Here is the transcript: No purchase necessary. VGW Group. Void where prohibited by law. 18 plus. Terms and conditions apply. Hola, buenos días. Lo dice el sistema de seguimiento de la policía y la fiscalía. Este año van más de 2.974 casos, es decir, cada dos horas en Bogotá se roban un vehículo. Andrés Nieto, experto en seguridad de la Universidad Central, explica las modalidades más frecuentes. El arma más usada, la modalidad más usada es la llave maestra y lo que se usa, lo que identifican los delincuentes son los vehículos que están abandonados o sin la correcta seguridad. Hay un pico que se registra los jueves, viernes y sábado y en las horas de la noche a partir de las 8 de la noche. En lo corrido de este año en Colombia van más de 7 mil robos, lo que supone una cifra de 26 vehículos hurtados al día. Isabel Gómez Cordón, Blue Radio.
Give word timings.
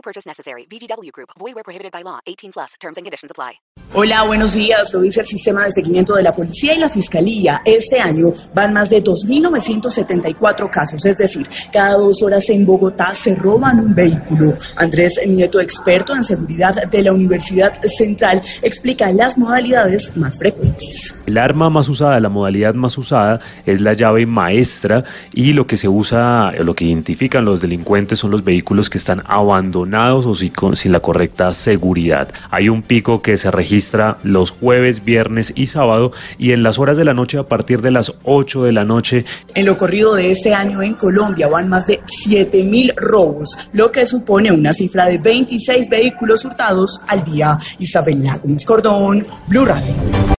No 0.00 0.02
purchase 0.02 0.26
necessary. 0.26 0.64
VGW 0.64 1.12
Group. 1.12 1.28
Void 1.38 1.54
where 1.54 1.62
prohibited 1.62 1.92
by 1.92 2.02
law. 2.02 2.20
18 2.26 2.52
plus. 2.52 2.72
Terms 2.80 2.96
and 2.96 3.04
conditions 3.04 3.30
apply. 3.30 3.60
Hola, 3.92 4.22
buenos 4.22 4.54
días. 4.54 4.94
Lo 4.94 5.00
dice 5.00 5.20
el 5.20 5.26
sistema 5.26 5.64
de 5.64 5.72
seguimiento 5.72 6.14
de 6.14 6.22
la 6.22 6.32
policía 6.32 6.74
y 6.74 6.78
la 6.78 6.88
fiscalía. 6.88 7.60
Este 7.66 8.00
año 8.00 8.28
van 8.54 8.72
más 8.72 8.88
de 8.88 9.02
2.974 9.02 10.70
casos, 10.70 11.04
es 11.04 11.18
decir, 11.18 11.46
cada 11.72 11.94
dos 11.94 12.22
horas 12.22 12.48
en 12.50 12.64
Bogotá 12.64 13.14
se 13.14 13.34
roban 13.34 13.80
un 13.80 13.94
vehículo. 13.94 14.54
Andrés 14.76 15.20
Nieto, 15.26 15.60
experto 15.60 16.14
en 16.14 16.22
seguridad 16.22 16.88
de 16.88 17.02
la 17.02 17.12
Universidad 17.12 17.78
Central, 17.82 18.40
explica 18.62 19.12
las 19.12 19.36
modalidades 19.36 20.16
más 20.16 20.38
frecuentes. 20.38 21.16
El 21.26 21.36
arma 21.36 21.68
más 21.68 21.88
usada, 21.88 22.20
la 22.20 22.28
modalidad 22.28 22.74
más 22.74 22.96
usada 22.96 23.40
es 23.66 23.80
la 23.80 23.92
llave 23.92 24.24
maestra 24.24 25.02
y 25.32 25.52
lo 25.52 25.66
que 25.66 25.76
se 25.76 25.88
usa, 25.88 26.52
lo 26.52 26.74
que 26.74 26.84
identifican 26.84 27.44
los 27.44 27.60
delincuentes 27.60 28.20
son 28.20 28.30
los 28.30 28.44
vehículos 28.44 28.88
que 28.88 28.98
están 28.98 29.24
abandonados 29.26 29.89
o 29.94 30.34
sin 30.34 30.92
la 30.92 31.00
correcta 31.00 31.52
seguridad. 31.52 32.28
Hay 32.50 32.68
un 32.68 32.82
pico 32.82 33.22
que 33.22 33.36
se 33.36 33.50
registra 33.50 34.18
los 34.22 34.50
jueves, 34.50 35.04
viernes 35.04 35.52
y 35.56 35.66
sábado 35.66 36.12
y 36.38 36.52
en 36.52 36.62
las 36.62 36.78
horas 36.78 36.96
de 36.96 37.04
la 37.04 37.14
noche 37.14 37.38
a 37.38 37.44
partir 37.44 37.82
de 37.82 37.90
las 37.90 38.12
8 38.24 38.64
de 38.64 38.72
la 38.72 38.84
noche. 38.84 39.24
En 39.54 39.66
lo 39.66 39.76
corrido 39.76 40.14
de 40.14 40.30
este 40.30 40.54
año 40.54 40.82
en 40.82 40.94
Colombia 40.94 41.48
van 41.48 41.68
más 41.68 41.86
de 41.86 42.00
7 42.06 42.64
mil 42.64 42.92
robos, 42.96 43.68
lo 43.72 43.90
que 43.90 44.06
supone 44.06 44.52
una 44.52 44.72
cifra 44.72 45.06
de 45.06 45.18
26 45.18 45.88
vehículos 45.88 46.44
hurtados 46.44 47.00
al 47.08 47.24
día. 47.24 47.56
Isabel 47.78 48.22
Gómez 48.42 48.64
Cordón, 48.64 49.26
Blue 49.48 49.64
Radio. 49.64 50.20